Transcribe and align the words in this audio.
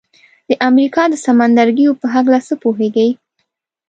د 0.49 0.51
امریکا 0.69 1.03
د 1.09 1.15
سمندرګیو 1.25 1.97
په 2.01 2.05
هکله 2.13 2.39
څه 2.47 2.53
پوهیږئ؟ 2.63 3.09